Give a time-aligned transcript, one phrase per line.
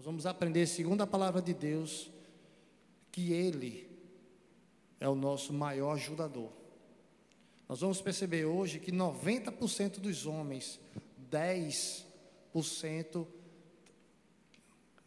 [0.00, 2.10] Nós vamos aprender, segundo a palavra de Deus,
[3.12, 3.86] que Ele
[4.98, 6.50] é o nosso maior ajudador.
[7.68, 10.80] Nós vamos perceber hoje que 90% dos homens,
[11.30, 13.26] 10%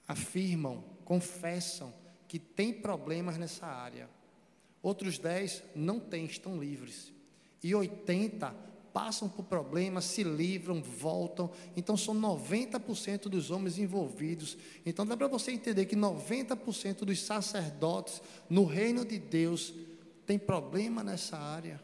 [0.08, 1.92] afirmam, confessam
[2.28, 4.08] que tem problemas nessa área.
[4.80, 7.12] Outros 10 não têm, estão livres.
[7.64, 8.56] E 80
[8.94, 11.50] passam por problemas, se livram, voltam.
[11.76, 14.56] Então são 90% dos homens envolvidos.
[14.86, 19.74] Então dá para você entender que 90% dos sacerdotes no reino de Deus
[20.26, 21.82] tem problema nessa área.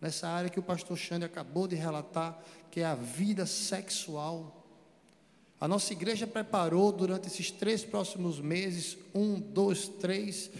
[0.00, 2.40] Nessa área que o pastor Xande acabou de relatar,
[2.70, 4.64] que é a vida sexual.
[5.60, 10.52] A nossa igreja preparou durante esses três próximos meses, um, dois, três,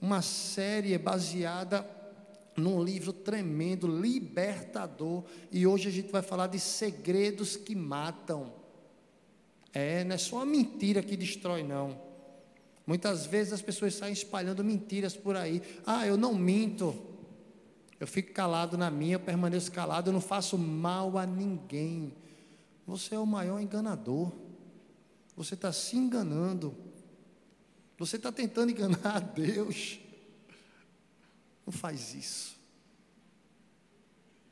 [0.00, 1.82] uma série baseada
[2.56, 8.52] num livro tremendo, libertador, e hoje a gente vai falar de segredos que matam.
[9.72, 12.00] É, não é só a mentira que destrói, não.
[12.86, 15.62] Muitas vezes as pessoas saem espalhando mentiras por aí.
[15.86, 16.94] Ah, eu não minto.
[17.98, 22.12] Eu fico calado na minha, eu permaneço calado, eu não faço mal a ninguém.
[22.86, 24.30] Você é o maior enganador.
[25.36, 26.74] Você está se enganando.
[27.98, 29.98] Você está tentando enganar a Deus.
[31.66, 32.56] Não faz isso.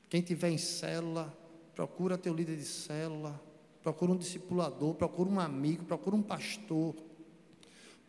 [0.08, 1.36] Quem tiver em célula,
[1.74, 3.40] procura teu líder de célula,
[3.82, 6.94] procura um discipulador, procura um amigo, procura um pastor,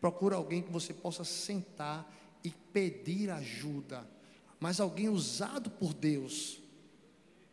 [0.00, 4.06] procura alguém que você possa sentar e pedir ajuda,
[4.60, 6.60] mas alguém usado por Deus.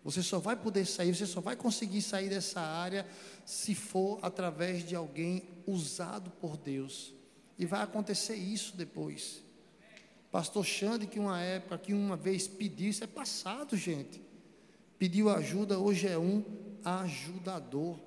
[0.03, 3.07] Você só vai poder sair, você só vai conseguir sair dessa área
[3.45, 7.13] se for através de alguém usado por Deus.
[7.57, 9.43] E vai acontecer isso depois.
[10.31, 14.21] Pastor Xande, que uma época, que uma vez pediu, isso é passado, gente.
[14.97, 16.43] Pediu ajuda, hoje é um
[16.85, 17.99] ajudador.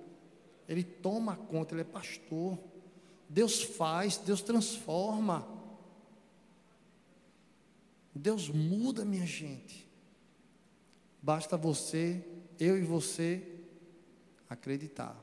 [0.67, 2.59] Ele toma conta, ele é pastor.
[3.29, 5.47] Deus faz, Deus transforma.
[8.15, 9.87] Deus muda, minha gente.
[11.21, 12.25] Basta você,
[12.59, 13.61] eu e você,
[14.49, 15.15] acreditar.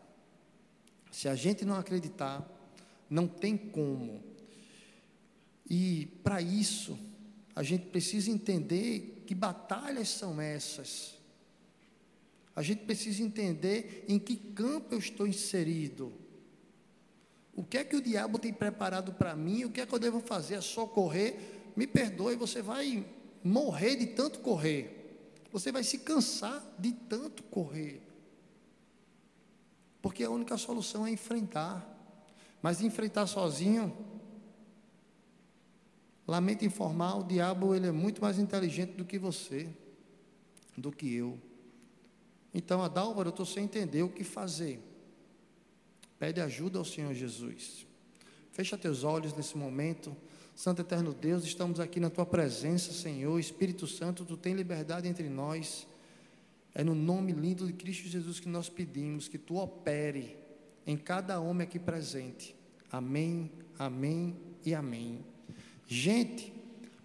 [1.12, 2.48] Se a gente não acreditar,
[3.10, 4.31] não tem como
[5.74, 7.00] e para isso,
[7.56, 11.18] a gente precisa entender que batalhas são essas.
[12.54, 16.12] A gente precisa entender em que campo eu estou inserido.
[17.56, 19.64] O que é que o diabo tem preparado para mim?
[19.64, 20.56] O que é que eu devo fazer?
[20.56, 21.72] É só correr?
[21.74, 23.06] Me perdoe, você vai
[23.42, 25.40] morrer de tanto correr.
[25.54, 28.02] Você vai se cansar de tanto correr.
[30.02, 31.88] Porque a única solução é enfrentar.
[32.62, 34.11] Mas enfrentar sozinho
[36.28, 39.68] Lamento informar, o diabo ele é muito mais inteligente do que você,
[40.78, 41.38] do que eu.
[42.54, 44.80] Então, Adálvaro, eu estou sem entender o que fazer.
[46.20, 47.86] Pede ajuda ao Senhor Jesus.
[48.52, 50.16] Fecha teus olhos nesse momento.
[50.56, 53.40] Santo Eterno Deus, estamos aqui na tua presença, Senhor.
[53.40, 55.88] Espírito Santo, tu tem liberdade entre nós.
[56.76, 60.38] É no nome lindo de Cristo Jesus que nós pedimos que tu opere
[60.86, 62.56] em cada homem aqui presente.
[62.92, 65.31] Amém, amém e amém.
[65.88, 66.54] Gente,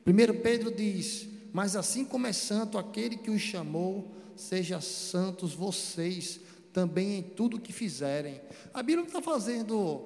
[0.07, 6.41] 1 Pedro diz: Mas assim como é santo aquele que os chamou, seja santos vocês
[6.73, 8.41] também em tudo que fizerem.
[8.75, 10.05] A Bíblia não está fazendo,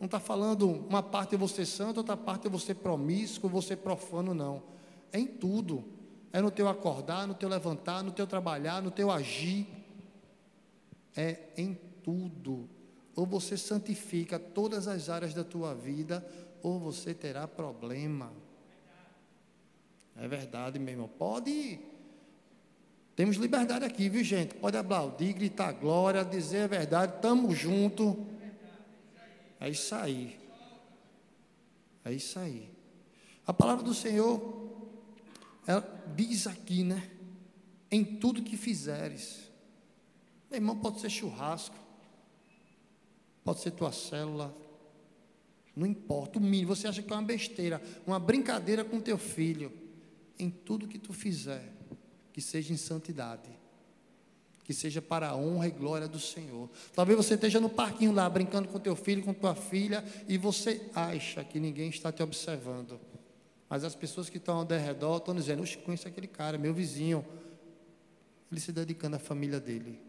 [0.00, 4.32] não está falando uma parte é você santo, outra parte é você promíscuo, você profano,
[4.32, 4.62] não.
[5.12, 5.84] É em tudo.
[6.32, 9.66] É no teu acordar, no teu levantar, no teu trabalhar, no teu agir.
[11.14, 12.68] É em tudo.
[13.14, 16.26] Ou você santifica todas as áreas da tua vida,
[16.66, 18.32] ou você terá problema.
[20.16, 21.06] É verdade, meu irmão.
[21.06, 21.78] Pode.
[23.14, 24.56] Temos liberdade aqui, viu, gente?
[24.56, 28.16] Pode aplaudir, gritar glória, dizer a verdade, estamos juntos.
[29.60, 30.40] É isso aí.
[32.04, 32.68] É isso aí.
[33.46, 34.76] A palavra do Senhor
[36.16, 37.12] diz aqui, né?
[37.92, 39.48] Em tudo que fizeres.
[40.50, 41.76] Meu irmão, pode ser churrasco,
[43.44, 44.65] pode ser tua célula,
[45.76, 46.74] não importa, o mínimo.
[46.74, 49.70] Você acha que é uma besteira, uma brincadeira com teu filho.
[50.38, 51.70] Em tudo que tu fizer,
[52.32, 53.50] que seja em santidade.
[54.64, 56.68] Que seja para a honra e glória do Senhor.
[56.94, 60.90] Talvez você esteja no parquinho lá, brincando com teu filho, com tua filha, e você
[60.94, 62.98] acha que ninguém está te observando.
[63.68, 67.24] Mas as pessoas que estão ao redor estão dizendo: Eu conheço aquele cara, meu vizinho.
[68.50, 70.05] Ele se dedicando à família dele.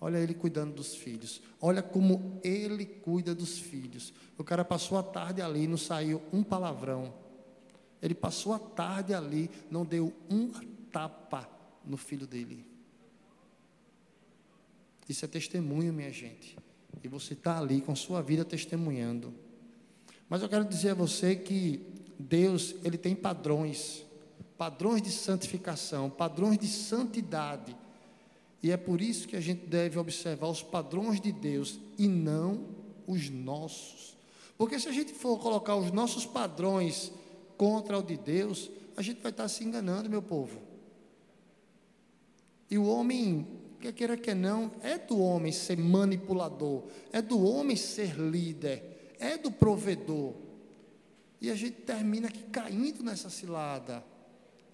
[0.00, 1.42] Olha ele cuidando dos filhos.
[1.60, 4.12] Olha como ele cuida dos filhos.
[4.36, 7.12] O cara passou a tarde ali, não saiu um palavrão.
[8.00, 10.62] Ele passou a tarde ali, não deu uma
[10.92, 11.48] tapa
[11.84, 12.64] no filho dele.
[15.08, 16.56] Isso é testemunho, minha gente.
[17.02, 19.34] E você está ali com sua vida testemunhando.
[20.28, 21.80] Mas eu quero dizer a você que
[22.18, 24.04] Deus, Ele tem padrões,
[24.56, 27.76] padrões de santificação, padrões de santidade.
[28.62, 32.66] E é por isso que a gente deve observar os padrões de Deus e não
[33.06, 34.16] os nossos.
[34.56, 37.12] Porque se a gente for colocar os nossos padrões
[37.56, 40.60] contra o de Deus, a gente vai estar se enganando, meu povo.
[42.70, 43.46] E o homem,
[43.80, 46.82] quer queira que não, é do homem ser manipulador,
[47.12, 50.34] é do homem ser líder, é do provedor.
[51.40, 54.04] E a gente termina aqui caindo nessa cilada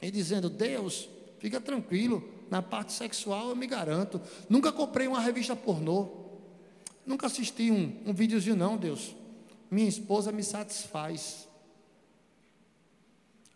[0.01, 1.09] e dizendo: Deus,
[1.39, 4.21] fica tranquilo, na parte sexual eu me garanto.
[4.49, 6.09] Nunca comprei uma revista pornô,
[7.07, 9.15] nunca assisti um, um videozinho, não, Deus.
[9.71, 11.49] Minha esposa me satisfaz.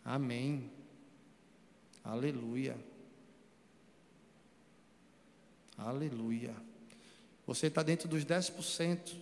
[0.05, 0.71] Amém.
[2.03, 2.77] Aleluia.
[5.77, 6.55] Aleluia.
[7.47, 9.15] Você está dentro dos 10%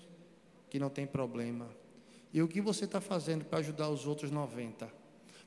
[0.70, 1.68] que não tem problema.
[2.32, 4.88] E o que você está fazendo para ajudar os outros 90%?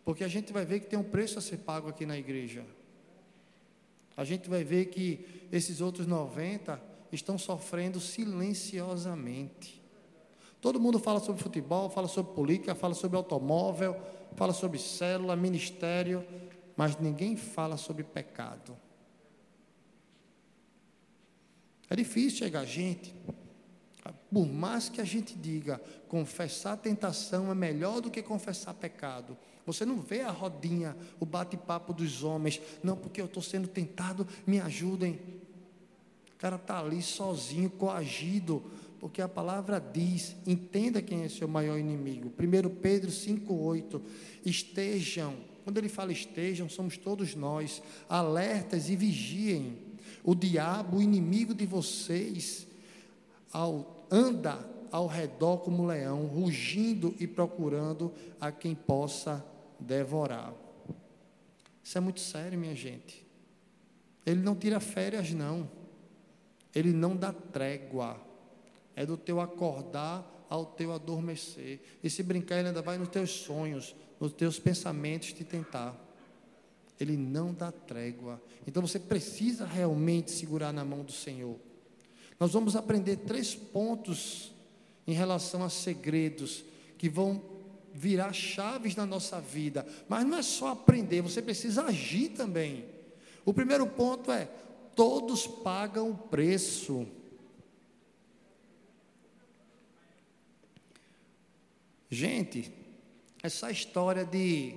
[0.04, 2.66] Porque a gente vai ver que tem um preço a ser pago aqui na igreja.
[4.20, 6.78] A gente vai ver que esses outros 90
[7.10, 9.82] estão sofrendo silenciosamente.
[10.60, 13.96] Todo mundo fala sobre futebol, fala sobre política, fala sobre automóvel,
[14.36, 16.22] fala sobre célula, ministério,
[16.76, 18.78] mas ninguém fala sobre pecado.
[21.90, 23.16] É difícil chegar a gente.
[24.30, 29.38] Por mais que a gente diga, confessar tentação é melhor do que confessar pecado.
[29.74, 32.62] Você não vê a rodinha, o bate-papo dos homens.
[32.84, 35.20] Não, porque eu estou sendo tentado, me ajudem.
[36.34, 38.64] O cara está ali sozinho, coagido
[39.00, 42.32] porque a palavra diz: entenda quem é seu maior inimigo.
[42.38, 44.02] 1 Pedro 5,8:
[44.46, 49.78] estejam, quando ele fala estejam, somos todos nós, alertas e vigiem.
[50.24, 52.68] O diabo, o inimigo de vocês,
[53.54, 54.60] ao, anda
[54.92, 59.46] ao redor como leão, rugindo e procurando a quem possa
[59.80, 60.54] devorar.
[61.84, 63.26] Isso é muito sério, minha gente.
[64.26, 65.70] Ele não tira férias, não.
[66.74, 68.30] Ele não dá trégua
[69.00, 71.80] é do teu acordar ao teu adormecer.
[72.04, 75.96] E se brincar, ele ainda vai nos teus sonhos, nos teus pensamentos te tentar.
[77.00, 78.42] Ele não dá trégua.
[78.68, 81.56] Então você precisa realmente segurar na mão do Senhor.
[82.38, 84.54] Nós vamos aprender três pontos
[85.08, 86.66] em relação a segredos
[86.98, 87.42] que vão
[88.00, 89.86] virar chaves na nossa vida.
[90.08, 92.86] Mas não é só aprender, você precisa agir também.
[93.46, 94.46] O primeiro ponto é:
[94.96, 97.06] todos pagam o preço.
[102.10, 102.72] Gente,
[103.44, 104.76] essa história de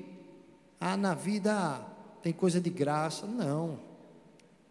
[0.81, 1.81] ah, na vida
[2.23, 3.79] tem coisa de graça, não.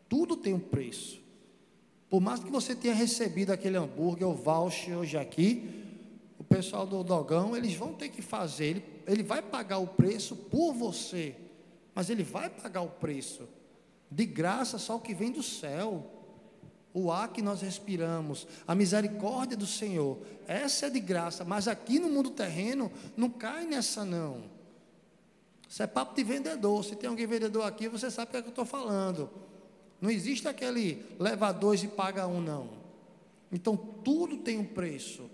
[0.10, 1.22] Tudo tem um preço.
[2.10, 5.91] Por mais que você tenha recebido aquele hambúrguer ou voucher hoje aqui,
[6.56, 10.74] pessoal do dogão, eles vão ter que fazer, ele, ele vai pagar o preço por
[10.74, 11.36] você,
[11.96, 13.48] mas ele vai pagar o preço.
[14.10, 16.22] De graça só o que vem do céu
[16.94, 20.18] o ar que nós respiramos, a misericórdia do Senhor,
[20.48, 24.44] essa é de graça, mas aqui no mundo terreno não cai nessa não.
[25.68, 26.84] Isso é papo de vendedor.
[26.84, 29.30] Se tem alguém vendedor aqui, você sabe o que, é que eu estou falando.
[30.02, 32.70] Não existe aquele leva dois e paga um, não.
[33.50, 35.30] Então tudo tem um preço.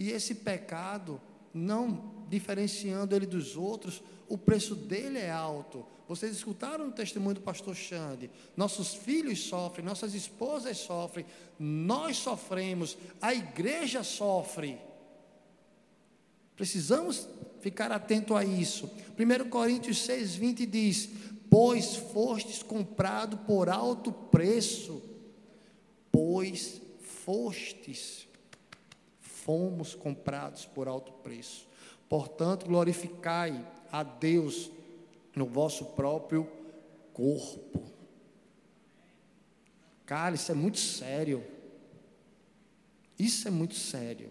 [0.00, 1.20] E esse pecado,
[1.52, 5.84] não diferenciando ele dos outros, o preço dele é alto.
[6.08, 8.30] Vocês escutaram o testemunho do pastor Xande?
[8.56, 11.26] Nossos filhos sofrem, nossas esposas sofrem,
[11.58, 14.78] nós sofremos, a igreja sofre.
[16.56, 17.28] Precisamos
[17.60, 18.90] ficar atento a isso.
[19.18, 21.10] 1 Coríntios 6, 20 diz:
[21.50, 25.02] Pois fostes comprado por alto preço,
[26.10, 28.29] pois fostes,
[29.50, 31.66] fomos comprados por alto preço.
[32.08, 34.70] Portanto, glorificai a Deus
[35.34, 36.48] no vosso próprio
[37.12, 37.82] corpo.
[40.06, 41.42] Cara, isso é muito sério.
[43.18, 44.30] Isso é muito sério.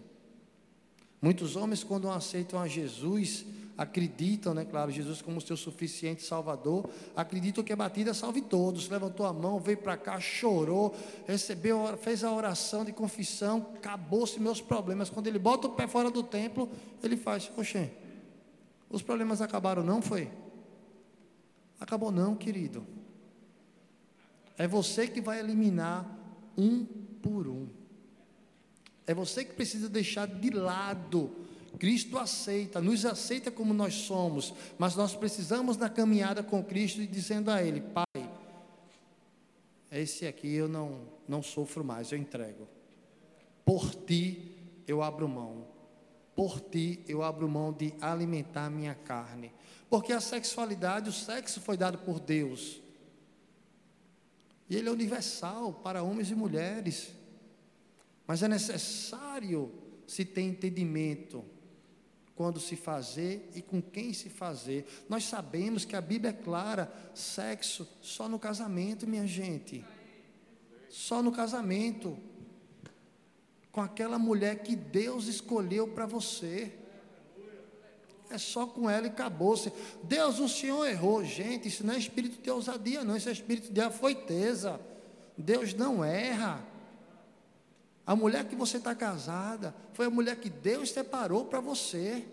[1.20, 3.44] Muitos homens, quando aceitam a Jesus,
[3.80, 8.90] acreditam, né, claro, Jesus como seu suficiente Salvador, acreditam que a batida salve todos.
[8.90, 10.94] Levantou a mão, veio para cá, chorou,
[11.26, 15.08] recebeu, fez a oração de confissão, acabou-se meus problemas.
[15.08, 16.68] Quando ele bota o pé fora do templo,
[17.02, 17.90] ele faz, oxê,
[18.90, 20.30] os problemas acabaram, não foi?
[21.80, 22.86] Acabou não, querido.
[24.58, 26.06] É você que vai eliminar
[26.54, 26.84] um
[27.22, 27.66] por um.
[29.06, 31.34] É você que precisa deixar de lado.
[31.80, 37.06] Cristo aceita, nos aceita como nós somos, mas nós precisamos na caminhada com Cristo e
[37.06, 38.30] dizendo a Ele: Pai,
[39.90, 42.68] esse aqui eu não, não sofro mais, eu entrego.
[43.64, 45.66] Por ti eu abro mão.
[46.36, 49.50] Por ti eu abro mão de alimentar minha carne.
[49.88, 52.78] Porque a sexualidade, o sexo foi dado por Deus.
[54.68, 57.08] E ele é universal para homens e mulheres.
[58.26, 59.72] Mas é necessário
[60.06, 61.42] se ter entendimento
[62.40, 64.86] quando se fazer e com quem se fazer.
[65.10, 69.84] Nós sabemos que a Bíblia é clara: sexo só no casamento, minha gente.
[70.88, 72.16] Só no casamento.
[73.70, 76.72] Com aquela mulher que Deus escolheu para você.
[78.30, 79.70] É só com ela e acabou-se.
[80.02, 81.22] Deus, o Senhor errou.
[81.22, 83.18] Gente, isso não é espírito de ousadia, não.
[83.18, 84.80] Isso é espírito de afoiteza.
[85.36, 86.66] Deus não erra.
[88.10, 92.26] A mulher que você está casada foi a mulher que Deus separou para você.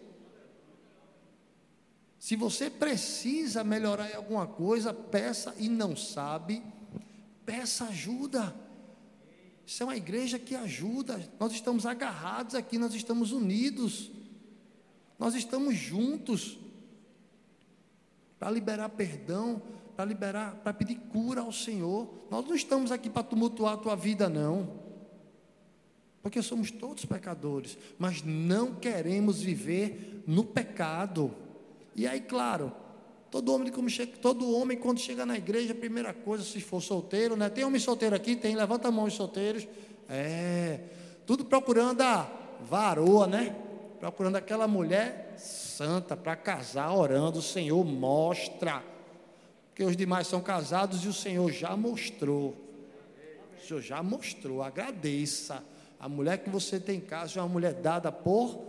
[2.18, 6.64] Se você precisa melhorar em alguma coisa, peça e não sabe,
[7.46, 8.56] peça ajuda.
[9.68, 11.24] Isso é uma igreja que ajuda.
[11.40, 14.10] Nós estamos agarrados aqui, nós estamos unidos.
[15.20, 16.58] Nós estamos juntos
[18.40, 19.62] para liberar perdão,
[19.96, 22.26] para liberar, para pedir cura ao Senhor.
[22.32, 24.87] Nós não estamos aqui para tumultuar a tua vida, não.
[26.28, 31.34] Porque somos todos pecadores, mas não queremos viver no pecado.
[31.96, 32.70] E aí, claro,
[33.32, 36.82] todo homem, como chega, todo homem quando chega na igreja, a primeira coisa, se for
[36.82, 37.50] solteiro, né?
[37.50, 38.36] Tem homem solteiro aqui?
[38.36, 39.66] Tem, levanta a mão os solteiros.
[40.10, 40.82] É,
[41.26, 42.30] tudo procurando a
[42.60, 43.56] varoa, né?
[43.98, 48.84] Procurando aquela mulher santa para casar, orando, o Senhor mostra.
[49.70, 52.54] Porque os demais são casados e o Senhor já mostrou.
[53.58, 55.64] O Senhor já mostrou, agradeça.
[56.00, 58.60] A mulher que você tem em casa é uma mulher dada por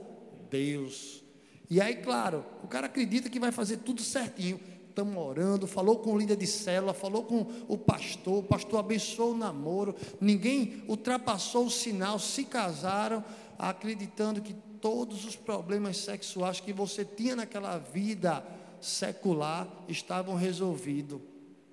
[0.50, 1.22] Deus.
[1.70, 4.58] E aí, claro, o cara acredita que vai fazer tudo certinho.
[4.88, 9.32] Estamos orando, falou com o líder de célula, falou com o pastor, o pastor abençoou
[9.32, 9.94] o namoro.
[10.20, 13.22] Ninguém ultrapassou o sinal, se casaram,
[13.58, 18.44] acreditando que todos os problemas sexuais que você tinha naquela vida
[18.80, 21.20] secular estavam resolvidos.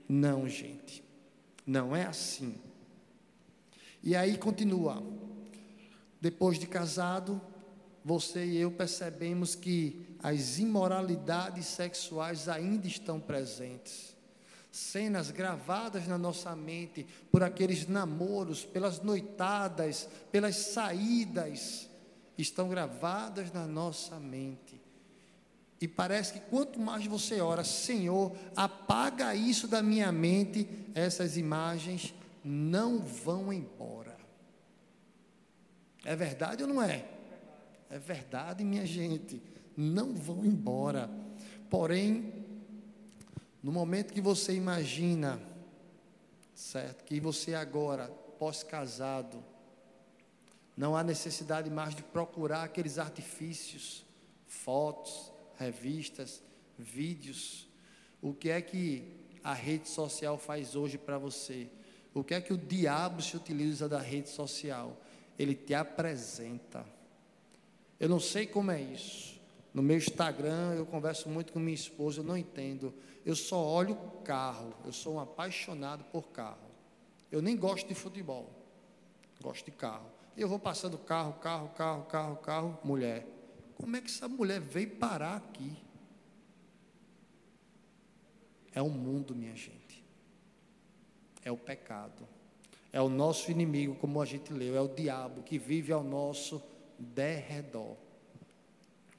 [0.08, 1.04] Não, gente,
[1.66, 2.56] não é assim.
[4.04, 5.02] E aí continua.
[6.26, 7.40] Depois de casado,
[8.04, 14.16] você e eu percebemos que as imoralidades sexuais ainda estão presentes.
[14.72, 21.88] Cenas gravadas na nossa mente por aqueles namoros, pelas noitadas, pelas saídas,
[22.36, 24.82] estão gravadas na nossa mente.
[25.80, 32.16] E parece que quanto mais você ora, Senhor, apaga isso da minha mente, essas imagens
[32.44, 34.05] não vão embora.
[36.06, 37.04] É verdade ou não é?
[37.90, 39.42] É verdade, minha gente.
[39.76, 41.10] Não vão embora.
[41.70, 42.46] Porém,
[43.62, 45.42] no momento que você imagina,
[46.54, 47.04] certo?
[47.04, 48.08] Que você agora,
[48.38, 49.44] pós-casado,
[50.78, 54.06] não há necessidade mais de procurar aqueles artifícios,
[54.48, 56.44] fotos, revistas,
[56.78, 57.68] vídeos.
[58.22, 61.68] O que é que a rede social faz hoje para você?
[62.14, 65.02] O que é que o diabo se utiliza da rede social?
[65.38, 66.86] Ele te apresenta.
[68.00, 69.40] Eu não sei como é isso.
[69.74, 72.94] No meu Instagram, eu converso muito com minha esposa, eu não entendo.
[73.26, 76.72] Eu só olho carro, eu sou um apaixonado por carro.
[77.32, 78.50] Eu nem gosto de futebol,
[79.42, 80.10] gosto de carro.
[80.38, 83.28] Eu vou passando carro, carro, carro, carro, carro, mulher.
[83.76, 85.76] Como é que essa mulher veio parar aqui?
[88.74, 90.06] É o mundo, minha gente.
[91.44, 92.28] É o pecado.
[92.96, 96.64] É o nosso inimigo, como a gente leu, é o diabo que vive ao nosso
[96.98, 97.98] derredor.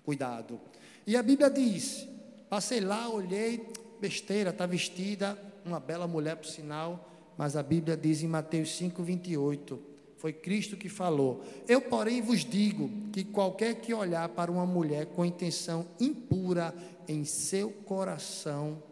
[0.02, 0.58] Cuidado.
[1.06, 2.08] E a Bíblia diz:
[2.48, 7.06] passei lá, olhei, besteira, está vestida, uma bela mulher, por sinal,
[7.36, 9.78] mas a Bíblia diz em Mateus 5, 28.
[10.16, 11.44] Foi Cristo que falou.
[11.68, 16.74] Eu, porém, vos digo que qualquer que olhar para uma mulher com intenção impura
[17.06, 18.82] em seu coração,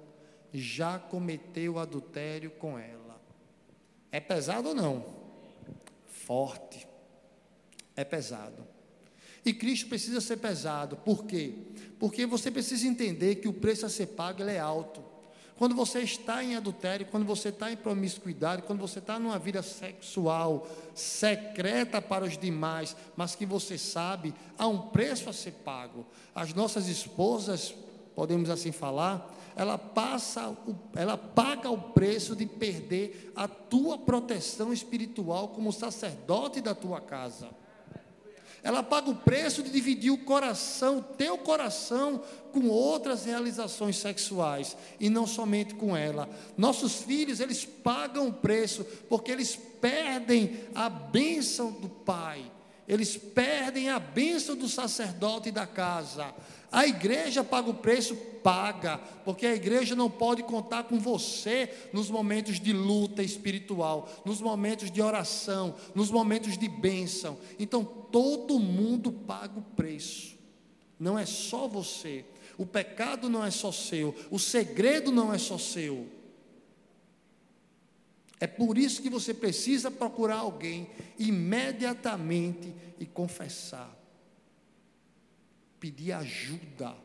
[0.53, 3.04] já cometeu adultério com ela.
[4.14, 5.04] É pesado ou não?
[6.06, 6.87] Forte.
[7.97, 8.64] É pesado.
[9.44, 10.97] E Cristo precisa ser pesado.
[10.99, 11.52] Por quê?
[11.99, 15.02] Porque você precisa entender que o preço a ser pago é alto.
[15.56, 19.64] Quando você está em adultério, quando você está em promiscuidade, quando você está numa vida
[19.64, 26.06] sexual secreta para os demais, mas que você sabe, há um preço a ser pago.
[26.33, 27.75] As nossas esposas,
[28.14, 30.56] podemos assim falar, ela passa,
[30.94, 37.49] ela paga o preço de perder a tua proteção espiritual como sacerdote da tua casa.
[38.62, 45.11] Ela paga o preço de dividir o coração, teu coração, com outras realizações sexuais e
[45.11, 46.28] não somente com ela.
[46.56, 52.50] Nossos filhos, eles pagam o preço porque eles perdem a bênção do pai
[52.87, 56.35] eles perdem a bênção do sacerdote da casa.
[56.71, 58.17] A igreja paga o preço?
[58.43, 64.41] Paga, porque a igreja não pode contar com você nos momentos de luta espiritual, nos
[64.41, 67.38] momentos de oração, nos momentos de bênção.
[67.59, 70.37] Então todo mundo paga o preço,
[70.99, 72.25] não é só você.
[72.59, 76.07] O pecado não é só seu, o segredo não é só seu.
[78.41, 80.88] É por isso que você precisa procurar alguém
[81.19, 84.05] imediatamente e confessar
[85.85, 86.97] pedir ajuda,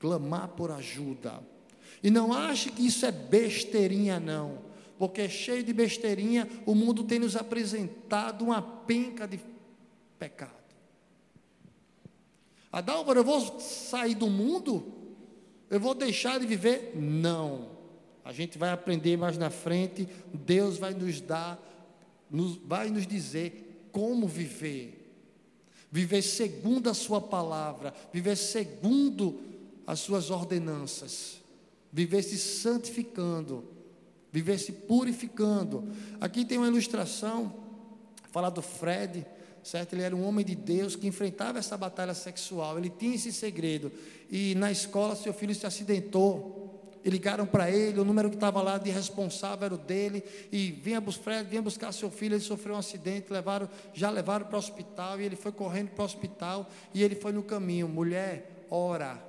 [0.00, 1.40] clamar por ajuda.
[2.02, 4.58] E não ache que isso é besteirinha, não,
[4.98, 9.38] porque cheio de besteirinha, o mundo tem nos apresentado uma penca de
[10.18, 10.50] pecado.
[12.72, 14.92] Adálvaro, eu vou sair do mundo?
[15.70, 16.96] Eu vou deixar de viver?
[16.96, 17.69] Não.
[18.30, 21.60] A gente vai aprender mais na frente, Deus vai nos dar,
[22.30, 25.12] nos, vai nos dizer como viver.
[25.90, 29.40] Viver segundo a Sua palavra, viver segundo
[29.84, 31.40] as Suas ordenanças,
[31.92, 33.64] viver se santificando,
[34.30, 35.82] viver se purificando.
[36.20, 37.52] Aqui tem uma ilustração,
[38.30, 39.26] fala do Fred,
[39.64, 39.94] certo?
[39.94, 43.90] Ele era um homem de Deus que enfrentava essa batalha sexual, ele tinha esse segredo,
[44.30, 46.59] e na escola seu filho se acidentou
[47.04, 50.70] e ligaram para ele, o número que estava lá de responsável era o dele, e
[50.70, 54.58] vinha, Fred, vinha buscar seu filho, ele sofreu um acidente, levaram, já levaram para o
[54.58, 59.22] hospital, e ele foi correndo para o hospital, e ele foi no caminho, mulher, ora,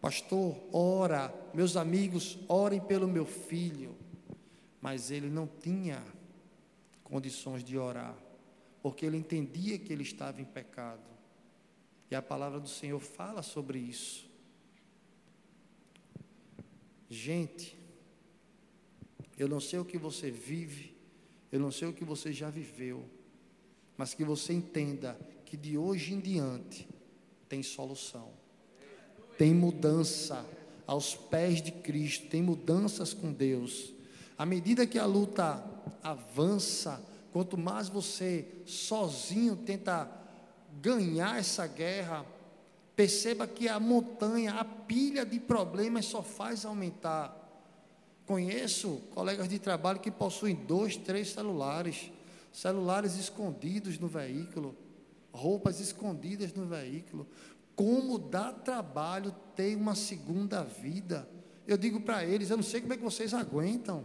[0.00, 3.96] pastor, ora, meus amigos, orem pelo meu filho,
[4.80, 6.02] mas ele não tinha
[7.02, 8.14] condições de orar,
[8.82, 11.00] porque ele entendia que ele estava em pecado,
[12.10, 14.27] e a palavra do Senhor fala sobre isso,
[17.08, 17.78] Gente,
[19.38, 20.96] eu não sei o que você vive,
[21.50, 23.04] eu não sei o que você já viveu,
[23.96, 26.88] mas que você entenda que de hoje em diante
[27.48, 28.30] tem solução,
[29.38, 30.44] tem mudança
[30.86, 33.92] aos pés de Cristo, tem mudanças com Deus.
[34.36, 35.64] À medida que a luta
[36.02, 40.10] avança, quanto mais você sozinho tenta
[40.80, 42.24] ganhar essa guerra,
[42.98, 47.32] Perceba que a montanha, a pilha de problemas só faz aumentar.
[48.26, 52.10] Conheço colegas de trabalho que possuem dois, três celulares,
[52.52, 54.76] celulares escondidos no veículo,
[55.32, 57.24] roupas escondidas no veículo.
[57.76, 61.28] Como dá trabalho ter uma segunda vida?
[61.68, 64.04] Eu digo para eles, eu não sei como é que vocês aguentam.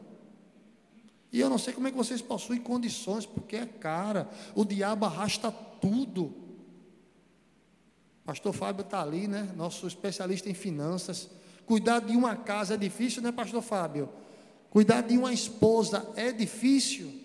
[1.31, 4.29] E eu não sei como é que vocês possuem condições, porque é cara.
[4.53, 6.42] O diabo arrasta tudo.
[8.25, 9.49] Pastor Fábio está ali, né?
[9.55, 11.29] Nosso especialista em finanças.
[11.65, 14.09] Cuidar de uma casa é difícil, né, Pastor Fábio?
[14.69, 17.21] Cuidar de uma esposa é difícil.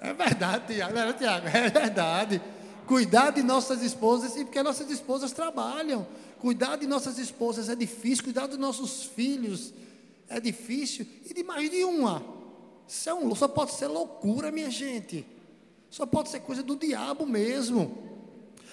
[0.00, 2.42] É verdade, Tiago, é, Tiago, é verdade.
[2.86, 6.06] Cuidar de nossas esposas, e porque nossas esposas trabalham.
[6.38, 9.72] Cuidar de nossas esposas é difícil, cuidar dos nossos filhos
[10.28, 12.22] é difícil, e de mais de uma.
[12.86, 15.24] Isso é um, só pode ser loucura, minha gente.
[15.94, 17.96] Só pode ser coisa do diabo mesmo.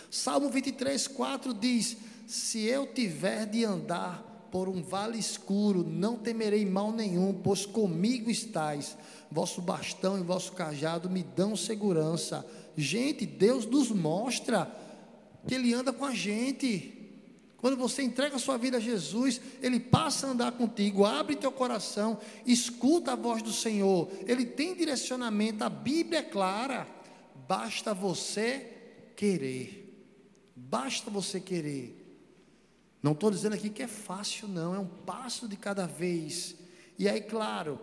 [0.10, 6.66] Salmo 23, 4 diz: Se eu tiver de andar por um vale escuro, não temerei
[6.66, 8.98] mal nenhum, pois comigo estais.
[9.30, 12.44] Vosso bastão e vosso cajado me dão segurança.
[12.76, 14.76] Gente, Deus nos mostra
[15.48, 17.22] que Ele anda com a gente.
[17.58, 21.52] Quando você entrega a sua vida a Jesus, Ele passa a andar contigo, abre teu
[21.52, 27.00] coração, escuta a voz do Senhor, Ele tem direcionamento, a Bíblia é clara.
[27.52, 30.10] Basta você querer.
[30.56, 32.18] Basta você querer.
[33.04, 36.56] Não estou dizendo aqui que é fácil, não, é um passo de cada vez.
[36.98, 37.78] E aí, claro,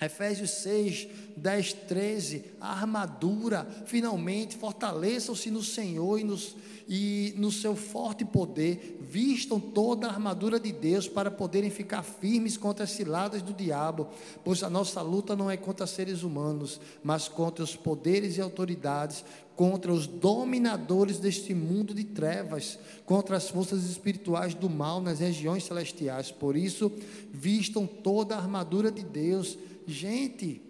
[0.00, 6.54] Efésios 6, 10, 13, a armadura, finalmente, fortaleçam-se no Senhor e, nos,
[6.86, 12.58] e no seu forte poder, vistam toda a armadura de Deus para poderem ficar firmes
[12.58, 14.08] contra as ciladas do diabo,
[14.44, 19.24] pois a nossa luta não é contra seres humanos, mas contra os poderes e autoridades,
[19.56, 25.64] contra os dominadores deste mundo de trevas, contra as forças espirituais do mal nas regiões
[25.64, 26.30] celestiais.
[26.30, 26.92] Por isso,
[27.32, 29.58] vistam toda a armadura de Deus.
[29.86, 30.60] Gente,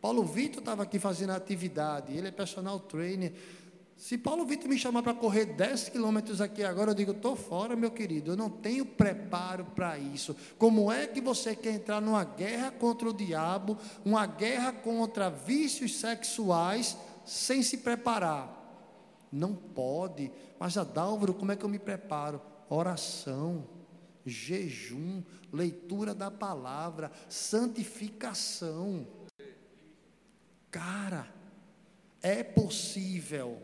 [0.00, 3.32] Paulo Vitor estava aqui fazendo atividade, ele é personal trainer.
[3.96, 7.76] Se Paulo Vitor me chamar para correr 10 quilômetros aqui agora, eu digo, estou fora,
[7.76, 10.36] meu querido, eu não tenho preparo para isso.
[10.58, 15.96] Como é que você quer entrar numa guerra contra o diabo, uma guerra contra vícios
[15.96, 18.62] sexuais, sem se preparar?
[19.30, 20.30] Não pode.
[20.58, 22.40] Mas, Adálvaro, como é que eu me preparo?
[22.68, 23.64] Oração,
[24.24, 29.06] jejum, leitura da palavra, santificação.
[30.70, 31.32] cara.
[32.20, 33.60] É possível.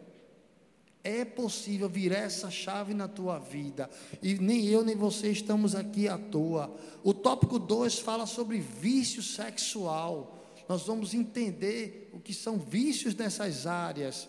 [1.02, 3.88] É possível virar essa chave na tua vida.
[4.22, 6.76] E nem eu nem você estamos aqui à toa.
[7.02, 10.44] O tópico 2 fala sobre vício sexual.
[10.68, 14.28] Nós vamos entender o que são vícios nessas áreas.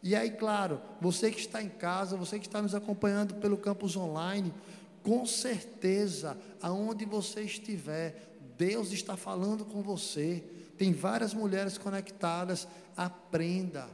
[0.00, 3.96] E aí, claro, você que está em casa, você que está nos acompanhando pelo campus
[3.96, 4.54] online,
[5.02, 10.44] com certeza, aonde você estiver, Deus está falando com você.
[10.78, 12.68] Tem várias mulheres conectadas.
[12.96, 13.88] Aprenda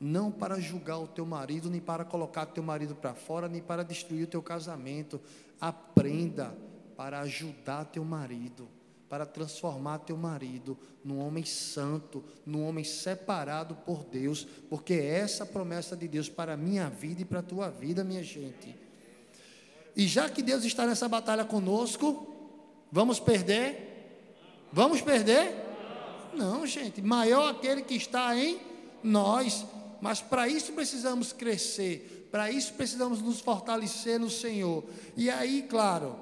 [0.00, 3.82] não para julgar o teu marido, nem para colocar teu marido para fora, nem para
[3.82, 5.20] destruir o teu casamento.
[5.60, 6.54] Aprenda
[6.96, 8.68] para ajudar teu marido,
[9.08, 15.96] para transformar teu marido num homem santo, num homem separado por Deus, porque essa promessa
[15.96, 18.83] de Deus para a minha vida e para a tua vida, minha gente.
[19.96, 22.26] E já que Deus está nessa batalha conosco,
[22.90, 24.26] vamos perder?
[24.72, 25.54] Vamos perder?
[26.34, 27.00] Não, gente.
[27.00, 28.58] Maior aquele que está em
[29.02, 29.64] nós.
[30.00, 34.84] Mas para isso precisamos crescer, para isso precisamos nos fortalecer no Senhor.
[35.16, 36.16] E aí, claro,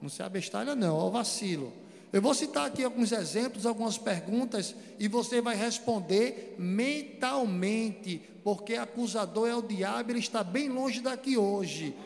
[0.00, 1.72] não se abestalha não, ao vacilo.
[2.12, 9.48] Eu vou citar aqui alguns exemplos, algumas perguntas, e você vai responder mentalmente, porque acusador
[9.48, 11.96] é o diabo, ele está bem longe daqui hoje.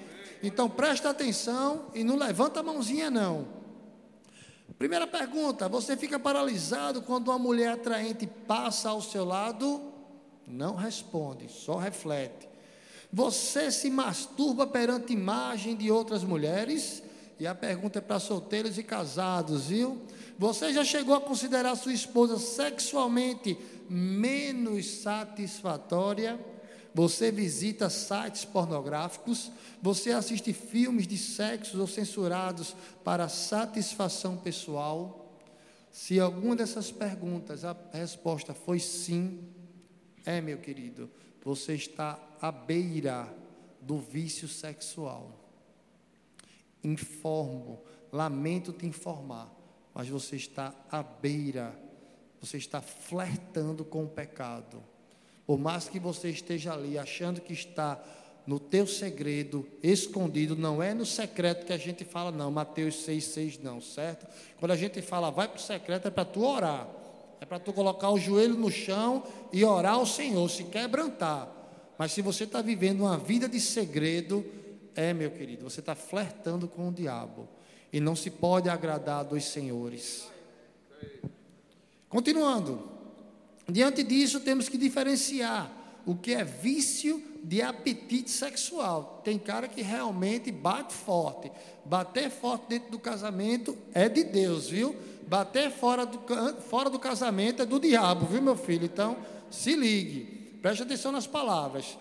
[0.43, 3.47] Então presta atenção e não levanta a mãozinha não.
[4.79, 9.81] Primeira pergunta: você fica paralisado quando uma mulher atraente passa ao seu lado?
[10.47, 12.49] Não responde, só reflete.
[13.13, 17.03] Você se masturba perante imagem de outras mulheres?
[17.39, 20.01] E a pergunta é para solteiros e casados, viu?
[20.39, 26.39] Você já chegou a considerar sua esposa sexualmente menos satisfatória?
[26.95, 29.51] Você visita sites pornográficos?
[29.81, 32.75] Você assiste filmes de sexos ou censurados
[33.05, 35.21] para satisfação pessoal?
[35.91, 39.41] Se alguma dessas perguntas a resposta foi sim,
[40.25, 41.11] é, meu querido,
[41.43, 43.33] você está à beira
[43.81, 45.39] do vício sexual.
[46.83, 49.53] Informo, lamento te informar,
[49.95, 51.77] mas você está à beira,
[52.41, 54.83] você está flertando com o pecado.
[55.51, 58.01] Por mais que você esteja ali achando que está
[58.47, 63.59] no teu segredo, escondido, não é no secreto que a gente fala, não, Mateus 6,6
[63.61, 64.29] não, certo?
[64.61, 66.87] Quando a gente fala, vai para o secreto, é para tu orar.
[67.41, 71.51] É para tu colocar o joelho no chão e orar ao Senhor, se quebrantar.
[71.99, 74.47] Mas se você está vivendo uma vida de segredo,
[74.95, 77.49] é, meu querido, você está flertando com o diabo.
[77.93, 80.29] E não se pode agradar dos senhores.
[82.09, 83.00] Continuando.
[83.71, 85.71] Diante disso, temos que diferenciar
[86.07, 89.21] o que é vício de apetite sexual.
[89.25, 91.51] Tem cara que realmente bate forte.
[91.85, 94.95] Bater forte dentro do casamento é de Deus, viu?
[95.27, 96.21] Bater fora do,
[96.69, 98.85] fora do casamento é do diabo, viu, meu filho?
[98.85, 99.17] Então,
[99.51, 100.59] se ligue.
[100.61, 101.97] Preste atenção nas palavras.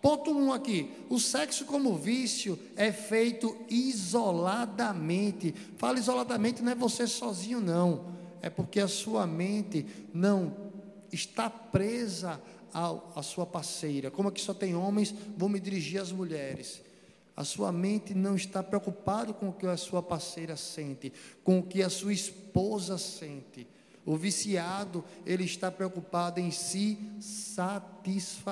[0.00, 0.90] Ponto 1 um aqui.
[1.08, 5.54] O sexo como vício é feito isoladamente.
[5.78, 8.12] Fala isoladamente, não é você sozinho, não.
[8.42, 10.63] É porque a sua mente não
[11.14, 12.40] está presa
[12.72, 14.10] à sua parceira.
[14.10, 16.82] Como aqui só tem homens, vou me dirigir às mulheres.
[17.36, 21.62] A sua mente não está preocupada com o que a sua parceira sente, com o
[21.62, 23.66] que a sua esposa sente.
[24.06, 28.44] O viciado, ele está preocupado em se satisfazer.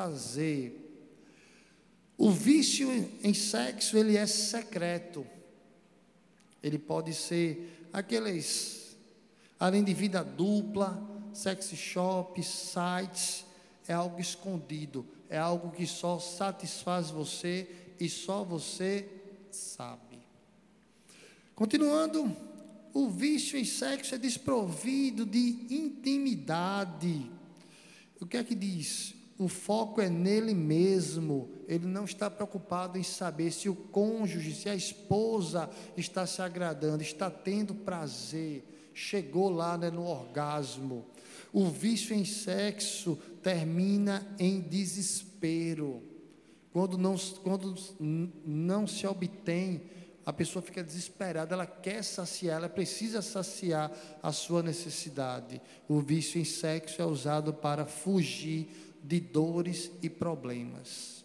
[2.16, 2.88] O vício
[3.22, 5.26] em sexo, ele é secreto.
[6.62, 8.96] Ele pode ser aqueles,
[9.58, 13.44] além de vida dupla, sex shops, sites,
[13.88, 17.68] é algo escondido, é algo que só satisfaz você
[17.98, 19.08] e só você
[19.50, 20.18] sabe.
[21.54, 22.34] Continuando,
[22.94, 27.30] o vício em sexo é desprovido de intimidade.
[28.20, 29.14] O que é que diz?
[29.38, 31.50] O foco é nele mesmo.
[31.66, 37.02] Ele não está preocupado em saber se o cônjuge, se a esposa está se agradando,
[37.02, 38.64] está tendo prazer,
[38.94, 41.06] chegou lá né, no orgasmo.
[41.52, 46.02] O vício em sexo termina em desespero.
[46.72, 49.82] Quando não, quando não se obtém,
[50.24, 53.90] a pessoa fica desesperada, ela quer saciar, ela precisa saciar
[54.22, 55.60] a sua necessidade.
[55.88, 58.68] O vício em sexo é usado para fugir
[59.02, 61.24] de dores e problemas.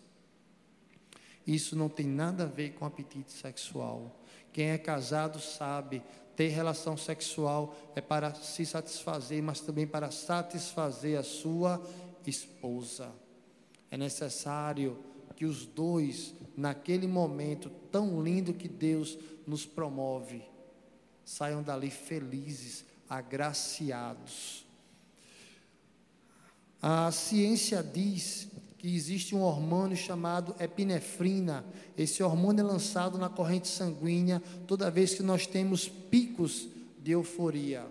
[1.45, 4.19] Isso não tem nada a ver com apetite sexual.
[4.51, 6.01] Quem é casado sabe,
[6.37, 11.83] ter relação sexual é para se satisfazer, mas também para satisfazer a sua
[12.27, 13.11] esposa.
[13.89, 15.03] É necessário
[15.35, 20.43] que os dois, naquele momento tão lindo que Deus nos promove,
[21.25, 24.63] saiam dali felizes, agraciados.
[26.79, 28.47] A ciência diz
[28.77, 31.65] que existe um hormônio chamado epinefrina.
[31.97, 36.67] Esse hormônio é lançado na corrente sanguínea toda vez que nós temos picos
[37.01, 37.85] de euforia.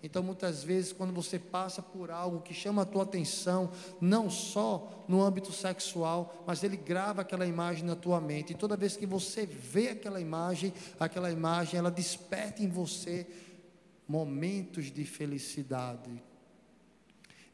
[0.00, 3.70] Então, muitas vezes, quando você passa por algo que chama a tua atenção,
[4.00, 8.52] não só no âmbito sexual, mas ele grava aquela imagem na tua mente.
[8.52, 13.26] E toda vez que você vê aquela imagem, aquela imagem, ela desperta em você
[14.06, 16.22] momentos de felicidade.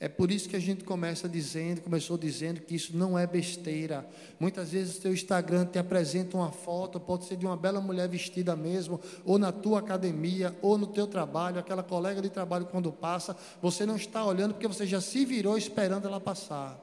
[0.01, 4.07] É por isso que a gente começa dizendo, começou dizendo que isso não é besteira.
[4.41, 8.09] Muitas vezes o teu Instagram te apresenta uma foto, pode ser de uma bela mulher
[8.09, 12.93] vestida mesmo, ou na tua academia, ou no teu trabalho, aquela colega de trabalho quando
[12.93, 16.79] passa, você não está olhando porque você já se virou esperando ela passar.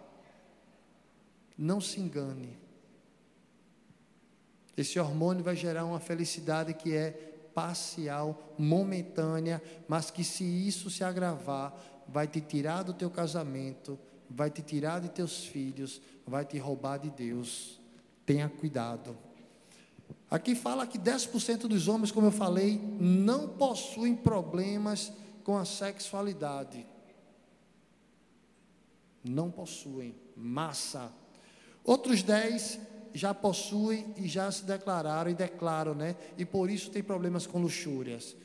[1.58, 2.58] Não se engane.
[4.76, 11.04] Esse hormônio vai gerar uma felicidade que é parcial, momentânea, mas que se isso se
[11.04, 11.74] agravar,
[12.12, 13.98] vai te tirar do teu casamento,
[14.30, 17.80] vai te tirar de teus filhos, vai te roubar de Deus.
[18.26, 19.18] Tenha cuidado.
[20.30, 25.12] Aqui fala que 10% dos homens, como eu falei, não possuem problemas
[25.44, 26.86] com a sexualidade.
[29.24, 30.16] Não possuem.
[30.36, 31.12] Massa.
[31.84, 32.80] Outros 10
[33.14, 36.16] já possuem e já se declararam e declaram, né?
[36.38, 38.36] E por isso tem problemas com luxúrias.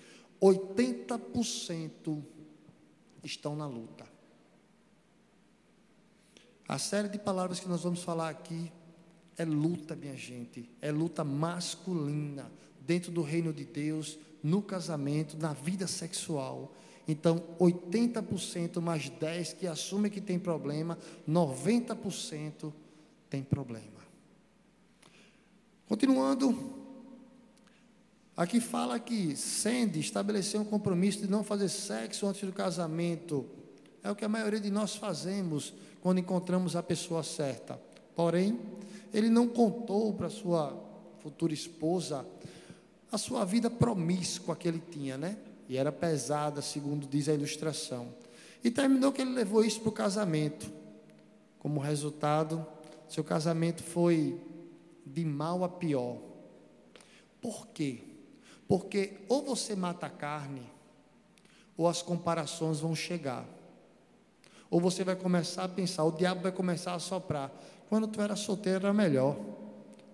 [0.40, 2.22] 80%
[3.26, 4.06] estão na luta.
[6.68, 8.72] A série de palavras que nós vamos falar aqui
[9.36, 15.52] é luta, minha gente, é luta masculina dentro do reino de Deus, no casamento, na
[15.52, 16.74] vida sexual.
[17.06, 22.72] Então, 80% mais 10 que assumem que tem problema, 90%
[23.28, 23.96] tem problema.
[25.86, 26.85] Continuando,
[28.36, 33.46] Aqui fala que Sandy estabeleceu um compromisso de não fazer sexo antes do casamento.
[34.02, 35.72] É o que a maioria de nós fazemos
[36.02, 37.80] quando encontramos a pessoa certa.
[38.14, 38.60] Porém,
[39.14, 40.78] ele não contou para sua
[41.22, 42.26] futura esposa
[43.10, 45.38] a sua vida promíscua que ele tinha, né?
[45.66, 48.08] E era pesada, segundo diz a ilustração.
[48.62, 50.70] E terminou que ele levou isso para o casamento.
[51.58, 52.66] Como resultado,
[53.08, 54.38] seu casamento foi
[55.06, 56.18] de mal a pior.
[57.40, 58.05] Por quê?
[58.68, 60.62] Porque ou você mata a carne,
[61.76, 63.46] ou as comparações vão chegar.
[64.70, 67.52] Ou você vai começar a pensar, o diabo vai começar a soprar.
[67.88, 69.36] Quando tu era solteiro era melhor.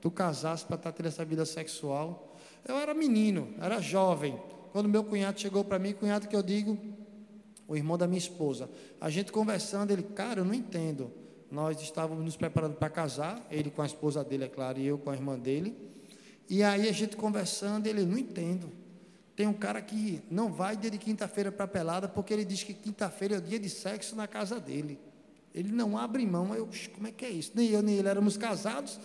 [0.00, 2.36] Tu casasse para estar tá tendo essa vida sexual.
[2.66, 4.38] Eu era menino, era jovem.
[4.72, 6.78] Quando meu cunhado chegou para mim, cunhado que eu digo,
[7.68, 8.68] o irmão da minha esposa,
[9.00, 11.10] a gente conversando, ele, cara, eu não entendo.
[11.50, 14.98] Nós estávamos nos preparando para casar, ele com a esposa dele, é claro, e eu
[14.98, 15.76] com a irmã dele.
[16.52, 18.70] E aí a gente conversando, ele não entendo.
[19.34, 22.62] Tem um cara que não vai dia de quinta-feira para a pelada porque ele diz
[22.62, 25.00] que quinta-feira é o dia de sexo na casa dele.
[25.54, 26.54] Ele não abre mão.
[26.54, 27.52] Eu, como é que é isso?
[27.54, 29.00] Nem eu nem ele éramos casados.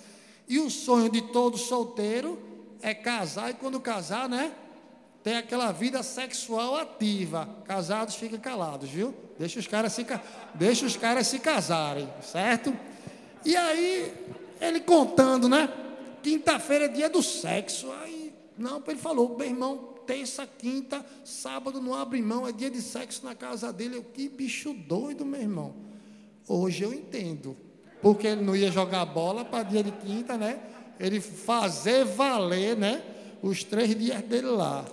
[0.46, 2.38] E o sonho de todo solteiro
[2.82, 4.52] é casar e quando casar, né?
[5.24, 7.48] Tem aquela vida sexual ativa.
[7.64, 9.16] Casados fiquem calados, viu?
[9.40, 10.06] Deixa os caras se,
[10.54, 12.78] deixa os caras se casarem, certo?
[13.46, 14.14] E aí,
[14.60, 15.87] ele contando, né?
[16.28, 17.90] Quinta-feira é dia do sexo.
[18.04, 22.82] Aí, não, ele falou, meu irmão, terça, quinta, sábado não abre mão, é dia de
[22.82, 23.96] sexo na casa dele.
[23.96, 25.74] Eu, que bicho doido, meu irmão.
[26.46, 27.56] Hoje eu entendo.
[28.02, 30.60] Porque ele não ia jogar bola para dia de quinta, né?
[31.00, 33.02] Ele fazer valer, né?
[33.42, 34.86] Os três dias dele lá.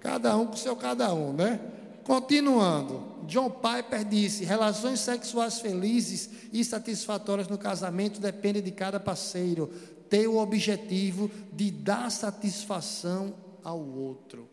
[0.00, 1.60] Cada um com seu cada um, né?
[2.04, 9.70] Continuando, John Piper disse: relações sexuais felizes e satisfatórias no casamento dependem de cada parceiro
[10.10, 14.48] ter o objetivo de dar satisfação ao outro.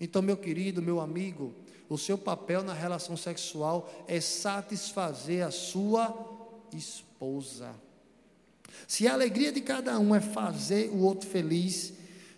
[0.00, 1.52] Então, meu querido, meu amigo,
[1.88, 6.14] o seu papel na relação sexual é satisfazer a sua
[6.72, 7.74] esposa.
[8.86, 11.94] Se a alegria de cada um é fazer o outro feliz,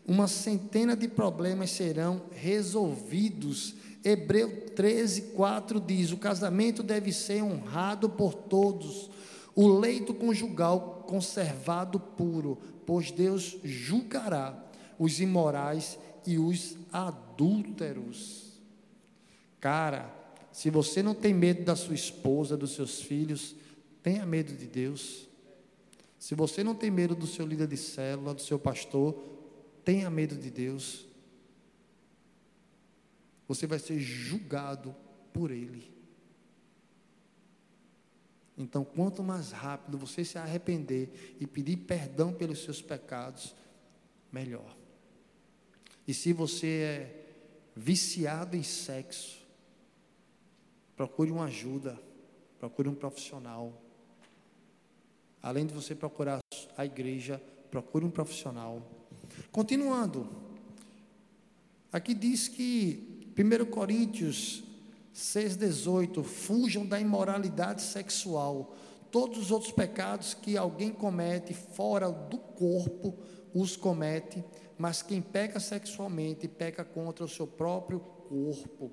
[0.07, 3.75] uma centena de problemas serão resolvidos.
[4.05, 9.11] Hebreu 13, 4 diz: o casamento deve ser honrado por todos,
[9.57, 14.63] o leito conjugal conservado puro, pois Deus julgará
[14.99, 18.53] os imorais e os adúlteros.
[19.59, 20.15] Cara,
[20.53, 23.57] se você não tem medo da sua esposa, dos seus filhos,
[24.03, 25.27] tenha medo de Deus.
[26.19, 29.19] Se você não tem medo do seu líder de célula, do seu pastor,
[29.85, 31.07] tenha medo de Deus.
[33.49, 34.95] Você vai ser julgado
[35.33, 35.96] por Ele.
[38.59, 43.55] Então, quanto mais rápido você se arrepender e pedir perdão pelos seus pecados,
[44.33, 44.77] melhor.
[46.09, 47.27] E se você é
[47.75, 49.45] viciado em sexo,
[50.97, 52.01] procure uma ajuda,
[52.59, 53.83] procure um profissional.
[55.43, 56.41] Além de você procurar
[56.77, 58.83] a igreja, procure um profissional.
[59.53, 60.29] Continuando,
[61.93, 64.65] aqui diz que 1 Coríntios
[65.17, 68.77] 6,18: fujam da imoralidade sexual.
[69.11, 73.17] Todos os outros pecados que alguém comete fora do corpo,
[73.55, 74.45] os comete,
[74.77, 78.93] mas quem peca sexualmente peca contra o seu próprio corpo.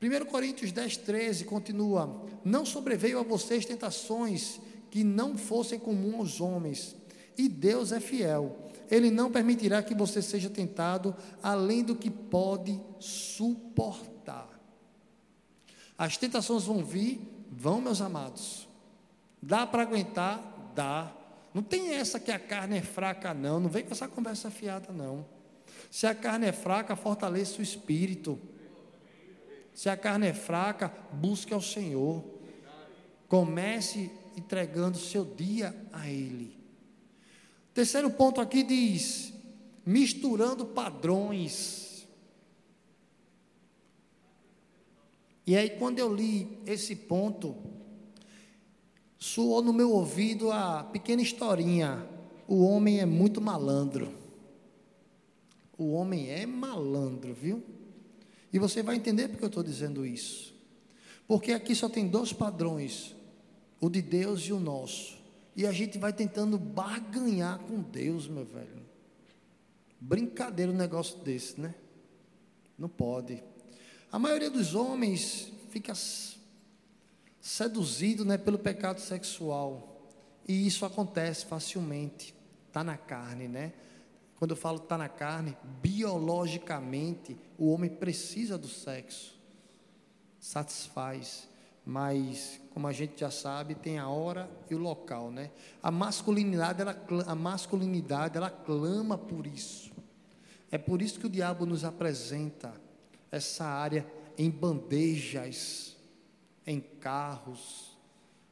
[0.00, 4.58] 1 Coríntios 10, 13 continua: Não sobreveio a vocês tentações
[4.90, 6.96] que não fossem comuns aos homens,
[7.36, 8.56] e Deus é fiel.
[8.90, 14.15] Ele não permitirá que você seja tentado além do que pode suportar.
[15.98, 18.68] As tentações vão vir, vão, meus amados.
[19.40, 20.72] Dá para aguentar?
[20.74, 21.12] Dá.
[21.54, 23.58] Não tem essa que a carne é fraca, não.
[23.58, 25.24] Não vem com essa conversa fiada, não.
[25.90, 28.38] Se a carne é fraca, fortaleça o espírito.
[29.72, 32.24] Se a carne é fraca, busque ao Senhor.
[33.28, 36.58] Comece entregando seu dia a Ele.
[37.72, 39.32] Terceiro ponto aqui diz:
[39.84, 41.85] misturando padrões.
[45.46, 47.54] E aí, quando eu li esse ponto,
[49.16, 52.04] soou no meu ouvido a pequena historinha:
[52.48, 54.12] o homem é muito malandro.
[55.78, 57.62] O homem é malandro, viu?
[58.52, 60.54] E você vai entender porque eu estou dizendo isso.
[61.28, 63.14] Porque aqui só tem dois padrões:
[63.80, 65.16] o de Deus e o nosso.
[65.54, 68.84] E a gente vai tentando barganhar com Deus, meu velho.
[70.00, 71.74] Brincadeira um negócio desse, né?
[72.78, 73.42] Não pode.
[74.10, 75.92] A maioria dos homens fica
[77.40, 80.02] seduzido né, pelo pecado sexual.
[80.48, 82.34] E isso acontece facilmente.
[82.68, 83.72] Está na carne, né?
[84.38, 89.38] Quando eu falo está na carne, biologicamente o homem precisa do sexo.
[90.38, 91.48] Satisfaz.
[91.84, 95.52] Mas, como a gente já sabe, tem a hora e o local, né?
[95.80, 99.92] A masculinidade, ela, a masculinidade, ela clama por isso.
[100.68, 102.74] É por isso que o diabo nos apresenta
[103.30, 104.06] essa área
[104.38, 105.96] em bandejas
[106.66, 107.96] em carros,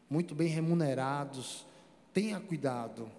[0.09, 1.67] muito bem remunerados.
[2.13, 3.11] Tenha cuidado,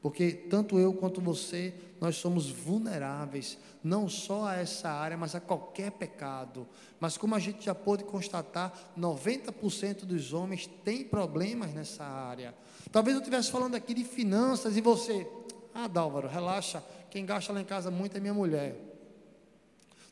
[0.00, 5.40] porque tanto eu quanto você, nós somos vulneráveis, não só a essa área, mas a
[5.40, 6.66] qualquer pecado.
[6.98, 12.52] Mas como a gente já pôde constatar, 90% dos homens têm problemas nessa área.
[12.90, 15.24] Talvez eu estivesse falando aqui de finanças e você,
[15.72, 18.91] ah, Dálvaro, relaxa, quem gasta lá em casa muito é minha mulher.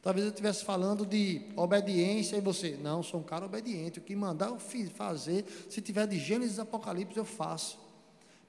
[0.02, 3.98] Talvez eu estivesse falando de obediência e você, não, sou um cara obediente.
[3.98, 4.58] O que mandar eu
[4.94, 7.78] fazer, se tiver de Gênesis Apocalipse, eu faço.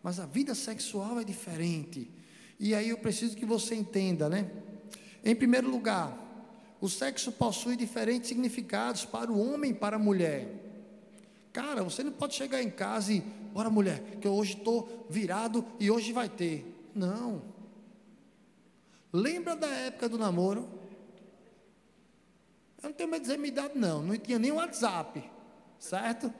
[0.01, 2.09] Mas a vida sexual é diferente.
[2.57, 4.49] E aí eu preciso que você entenda, né?
[5.25, 6.17] Em primeiro lugar,
[6.79, 10.47] o sexo possui diferentes significados para o homem e para a mulher.
[11.51, 15.65] Cara, você não pode chegar em casa e, bora mulher, que eu hoje estou virado
[15.79, 16.65] e hoje vai ter.
[16.95, 17.41] Não.
[19.11, 20.80] Lembra da época do namoro?
[23.01, 24.03] Tenho de dizer minha idade, não.
[24.03, 25.23] Não tinha nem WhatsApp,
[25.79, 26.31] certo?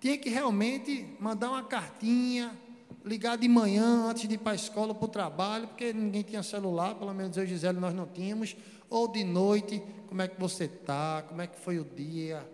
[0.00, 2.56] Tinha que realmente mandar uma cartinha,
[3.04, 6.42] ligar de manhã antes de ir para a escola, para o trabalho, porque ninguém tinha
[6.42, 8.56] celular, pelo menos eu e Gisele nós não tínhamos.
[8.88, 11.22] Ou de noite, como é que você está?
[11.28, 12.48] Como é que foi o dia?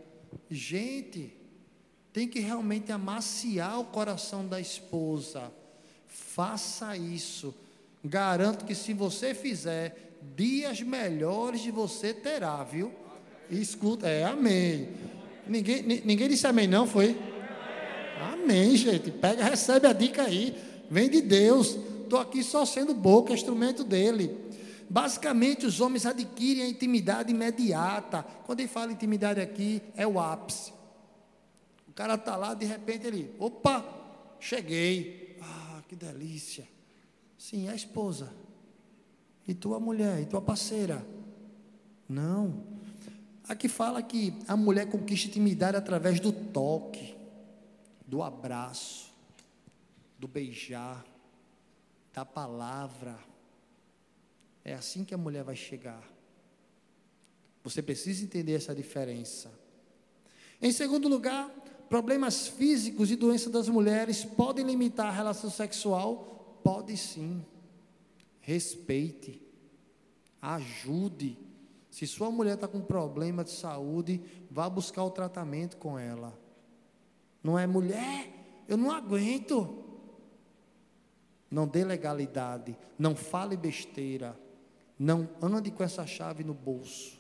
[0.51, 1.33] Gente,
[2.13, 5.53] tem que realmente amaciar o coração da esposa.
[6.09, 7.55] Faça isso.
[8.05, 13.04] Garanto que se você fizer, dias melhores de você terá, viu?
[13.51, 14.89] Escuta, é amém.
[15.47, 17.17] Ninguém, ninguém disse amém, não, foi?
[18.33, 19.11] Amém, gente.
[19.11, 20.57] Pega, recebe a dica aí.
[20.91, 21.77] Vem de Deus.
[22.03, 24.45] Estou aqui só sendo boca, instrumento dele.
[24.89, 28.23] Basicamente, os homens adquirem a intimidade imediata.
[28.45, 30.73] Quando ele fala intimidade aqui, é o ápice.
[31.89, 33.85] O cara está lá, de repente ele, opa,
[34.41, 35.39] cheguei.
[35.41, 36.67] Ah, que delícia.
[37.39, 38.33] Sim, a esposa.
[39.47, 41.05] E tua mulher, e tua parceira.
[42.09, 42.74] Não.
[43.47, 47.15] Aqui fala que a mulher conquista intimidade através do toque,
[48.07, 49.13] do abraço,
[50.19, 51.05] do beijar,
[52.13, 53.19] da palavra.
[54.65, 56.03] É assim que a mulher vai chegar.
[57.63, 59.53] Você precisa entender essa diferença.
[60.61, 61.51] Em segundo lugar,
[61.91, 66.61] problemas físicos e doenças das mulheres podem limitar a relação sexual?
[66.65, 67.45] Pode sim.
[68.41, 69.43] Respeite,
[70.41, 71.37] ajude
[71.95, 74.21] se sua mulher está com problema de saúde,
[74.51, 76.37] vá buscar o tratamento com ela.
[77.41, 78.33] Não é mulher,
[78.67, 79.79] eu não aguento.
[81.49, 84.37] Não dê legalidade, não fale besteira,
[84.99, 87.17] não ande com essa chave no bolso.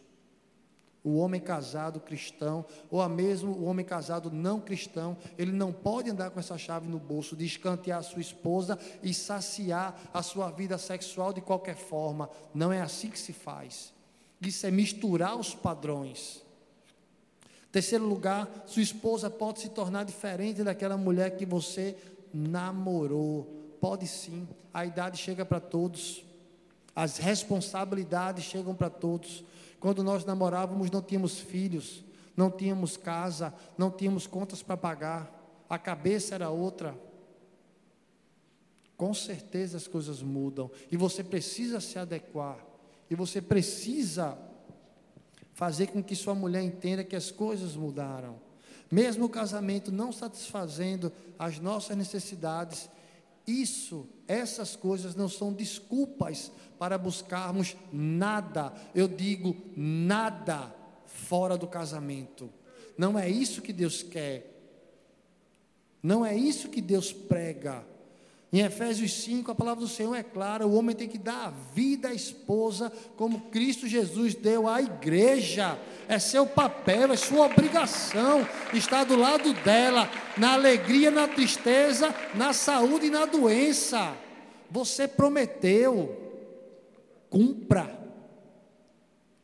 [1.04, 6.30] o homem casado cristão, ou mesmo o homem casado não cristão, ele não pode andar
[6.30, 10.78] com essa chave no bolso de escantear a sua esposa e saciar a sua vida
[10.78, 12.28] sexual de qualquer forma.
[12.52, 13.93] Não é assim que se faz.
[14.40, 16.42] Isso é misturar os padrões.
[17.72, 21.96] Terceiro lugar, sua esposa pode se tornar diferente daquela mulher que você
[22.32, 23.76] namorou.
[23.80, 26.24] Pode sim, a idade chega para todos,
[26.94, 29.44] as responsabilidades chegam para todos.
[29.80, 32.04] Quando nós namorávamos, não tínhamos filhos,
[32.36, 36.96] não tínhamos casa, não tínhamos contas para pagar, a cabeça era outra.
[38.96, 42.64] Com certeza as coisas mudam e você precisa se adequar,
[43.10, 44.38] e você precisa
[45.52, 48.40] fazer com que sua mulher entenda que as coisas mudaram.
[48.90, 52.88] Mesmo o casamento não satisfazendo as nossas necessidades,
[53.46, 60.74] isso, essas coisas não são desculpas para buscarmos nada, eu digo nada,
[61.04, 62.50] fora do casamento.
[62.96, 64.50] Não é isso que Deus quer.
[66.02, 67.84] Não é isso que Deus prega.
[68.54, 71.50] Em Efésios 5, a palavra do Senhor é clara: o homem tem que dar a
[71.50, 75.76] vida à esposa, como Cristo Jesus deu à igreja.
[76.06, 82.52] É seu papel, é sua obrigação estar do lado dela, na alegria, na tristeza, na
[82.52, 84.16] saúde e na doença.
[84.70, 86.16] Você prometeu,
[87.28, 87.98] cumpra.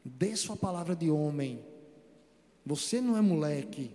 [0.04, 1.58] Dê sua palavra de homem.
[2.64, 3.90] Você não é moleque.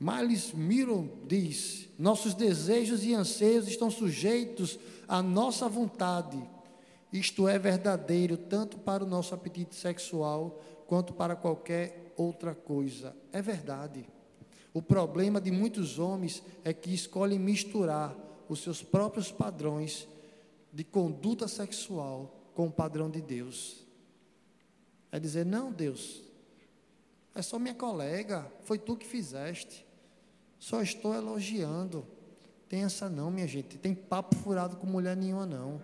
[0.00, 6.42] Miles Miro diz: nossos desejos e anseios estão sujeitos à nossa vontade.
[7.12, 13.14] Isto é verdadeiro tanto para o nosso apetite sexual quanto para qualquer outra coisa.
[13.30, 14.08] É verdade.
[14.72, 18.16] O problema de muitos homens é que escolhem misturar
[18.48, 20.08] os seus próprios padrões
[20.72, 23.84] de conduta sexual com o padrão de Deus.
[25.12, 26.22] É dizer: não, Deus,
[27.34, 29.89] é só minha colega, foi tu que fizeste.
[30.60, 32.06] Só estou elogiando.
[32.68, 33.78] Tem essa não, minha gente.
[33.78, 35.80] Tem papo furado com mulher nenhuma, não.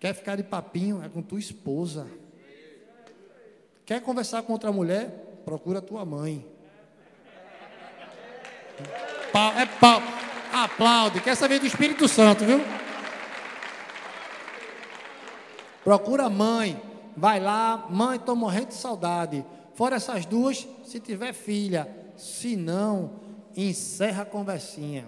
[0.00, 1.02] Quer ficar de papinho?
[1.02, 2.06] É com tua esposa.
[3.86, 5.40] Quer conversar com outra mulher?
[5.44, 6.44] Procura tua mãe.
[9.32, 10.02] Pau, é pau.
[10.52, 11.20] Aplaude.
[11.20, 12.60] Quer saber do Espírito Santo, viu?
[15.84, 16.82] Procura a mãe.
[17.16, 17.86] Vai lá.
[17.88, 19.44] Mãe, estou morrendo de saudade.
[19.74, 21.88] Fora essas duas, se tiver filha.
[22.16, 23.27] Se não,
[23.66, 25.06] encerra a conversinha.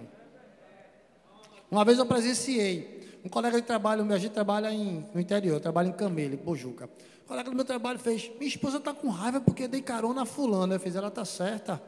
[1.69, 5.59] Uma vez eu presenciei, um colega de trabalho, a gente trabalha em, no interior, eu
[5.59, 6.89] trabalho em Camelo, em Pojuca.
[7.23, 10.25] O colega do meu trabalho fez, minha esposa está com raiva porque dei carona a
[10.25, 10.75] fulana.
[10.75, 11.81] Eu fiz, ela está certa.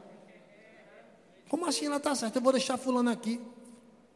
[1.50, 2.38] Como assim ela está certa?
[2.38, 3.40] Eu vou deixar fulana aqui.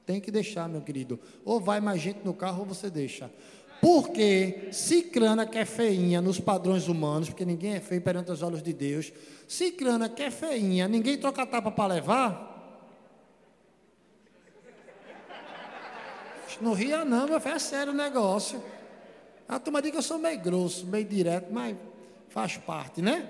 [0.07, 1.21] Tem que deixar, meu querido.
[1.45, 3.31] Ou vai mais gente no carro ou você deixa.
[3.81, 8.63] Porque Cicrana que é feinha nos padrões humanos, porque ninguém é feio perante os olhos
[8.63, 9.13] de Deus.
[9.47, 12.49] Cicrana que é feinha, ninguém troca tapa para levar.
[16.61, 18.61] Não ria não, meu filho, é sério o negócio.
[19.49, 21.77] A turma diz que eu sou meio grosso, meio direto, mas
[22.29, 23.29] faz parte, né?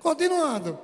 [0.00, 0.78] Continuando.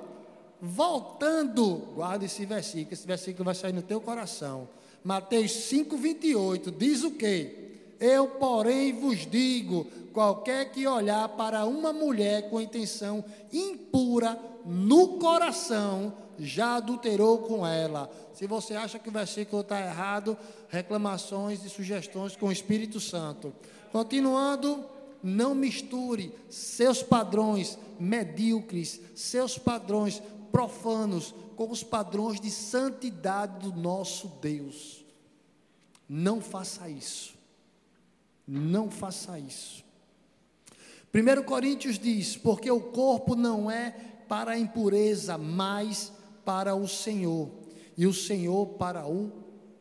[0.61, 4.69] Voltando, guarda esse versículo, esse versículo vai sair no teu coração.
[5.03, 7.68] Mateus 5, 28, diz o quê?
[7.99, 16.13] Eu, porém, vos digo: qualquer que olhar para uma mulher com intenção impura no coração,
[16.37, 18.09] já adulterou com ela.
[18.33, 20.37] Se você acha que o versículo está errado,
[20.69, 23.53] reclamações e sugestões com o Espírito Santo.
[23.91, 24.85] Continuando,
[25.21, 30.21] não misture seus padrões medíocres, seus padrões
[30.51, 35.03] profanos, com os padrões de santidade do nosso Deus.
[36.07, 37.38] Não faça isso.
[38.51, 39.85] Não faça isso.
[41.13, 43.91] 1 Coríntios diz: Porque o corpo não é
[44.27, 46.11] para a impureza, mas
[46.43, 47.51] para o Senhor,
[47.95, 49.31] e o Senhor para o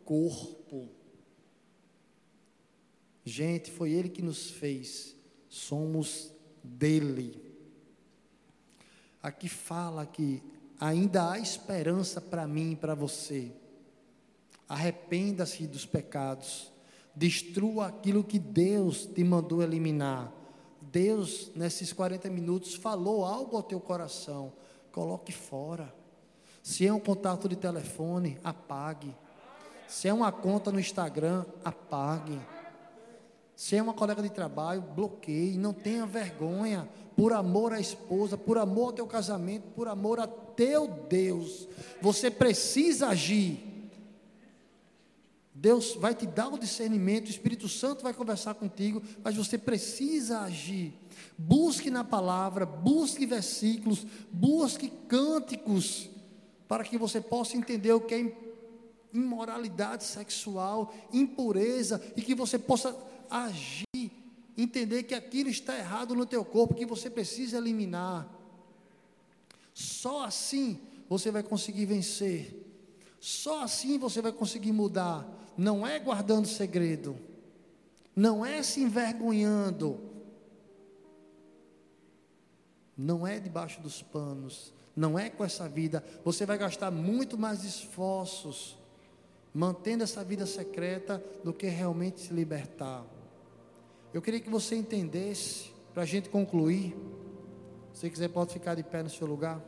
[0.04, 0.86] corpo.
[3.24, 5.16] Gente, foi Ele que nos fez,
[5.48, 6.30] somos
[6.62, 7.42] dele.
[9.22, 10.42] Aqui fala que
[10.78, 13.50] ainda há esperança para mim e para você.
[14.68, 16.70] Arrependa-se dos pecados
[17.14, 20.32] Destrua aquilo que Deus te mandou eliminar.
[20.80, 24.52] Deus, nesses 40 minutos, falou algo ao teu coração.
[24.92, 25.94] Coloque fora.
[26.62, 29.14] Se é um contato de telefone, apague.
[29.86, 32.38] Se é uma conta no Instagram, apague.
[33.56, 35.58] Se é uma colega de trabalho, bloqueie.
[35.58, 36.88] Não tenha vergonha.
[37.16, 41.68] Por amor à esposa, por amor ao teu casamento, por amor a teu Deus.
[42.00, 43.67] Você precisa agir.
[45.60, 50.42] Deus vai te dar o discernimento, o Espírito Santo vai conversar contigo, mas você precisa
[50.42, 50.94] agir.
[51.36, 56.08] Busque na palavra, busque versículos, busque cânticos,
[56.68, 58.36] para que você possa entender o que é
[59.12, 62.96] imoralidade sexual, impureza, e que você possa
[63.28, 64.12] agir,
[64.56, 68.32] entender que aquilo está errado no teu corpo, que você precisa eliminar.
[69.74, 70.78] Só assim
[71.08, 72.64] você vai conseguir vencer.
[73.18, 75.26] Só assim você vai conseguir mudar.
[75.58, 77.16] Não é guardando segredo,
[78.14, 79.98] não é se envergonhando,
[82.96, 86.04] não é debaixo dos panos, não é com essa vida.
[86.24, 88.78] Você vai gastar muito mais esforços
[89.52, 93.04] mantendo essa vida secreta do que realmente se libertar.
[94.14, 96.96] Eu queria que você entendesse, para a gente concluir.
[97.92, 99.60] Se quiser, pode ficar de pé no seu lugar.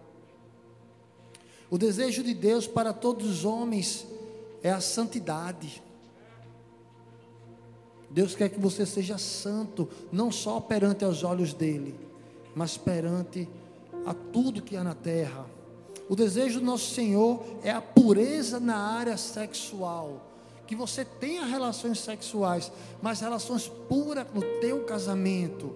[1.68, 4.06] O desejo de Deus para todos os homens
[4.62, 5.82] é a santidade.
[8.10, 11.94] Deus quer que você seja santo, não só perante aos olhos dele,
[12.54, 13.48] mas perante
[14.04, 15.46] a tudo que há na terra.
[16.08, 20.26] O desejo do nosso Senhor é a pureza na área sexual.
[20.66, 25.72] Que você tenha relações sexuais, mas relações puras no teu casamento.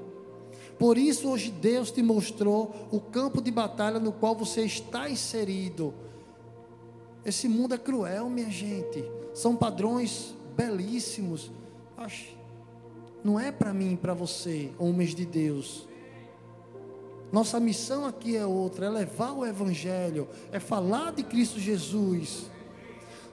[0.79, 5.95] Por isso, hoje Deus te mostrou o campo de batalha no qual você está inserido.
[7.25, 9.05] Esse mundo é cruel, minha gente.
[9.33, 11.51] São padrões belíssimos.
[13.23, 15.89] Não é para mim, para você, homens de Deus.
[17.33, 22.51] Nossa missão aqui é outra, é levar o Evangelho, é falar de Cristo Jesus.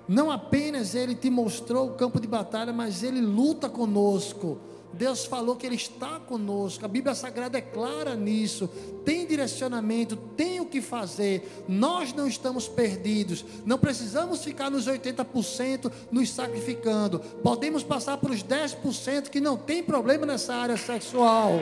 [0.07, 4.57] Não apenas Ele te mostrou o campo de batalha, mas Ele luta conosco.
[4.93, 6.85] Deus falou que Ele está conosco.
[6.85, 8.69] A Bíblia Sagrada é clara nisso.
[9.05, 11.63] Tem direcionamento, tem o que fazer.
[11.67, 13.43] Nós não estamos perdidos.
[13.65, 17.19] Não precisamos ficar nos 80% nos sacrificando.
[17.19, 21.59] Podemos passar para os 10% que não tem problema nessa área sexual.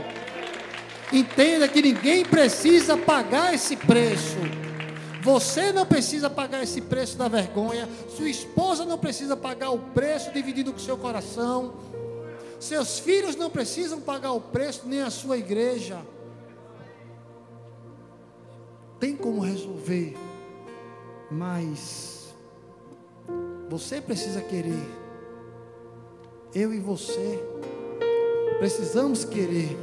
[1.11, 4.37] Entenda que ninguém precisa pagar esse preço.
[5.21, 7.89] Você não precisa pagar esse preço da vergonha.
[8.15, 11.73] Sua esposa não precisa pagar o preço dividido com seu coração.
[12.59, 15.99] Seus filhos não precisam pagar o preço, nem a sua igreja.
[18.99, 20.15] Tem como resolver,
[21.31, 22.33] mas
[23.69, 24.99] você precisa querer.
[26.53, 27.39] Eu e você
[28.59, 29.77] precisamos querer.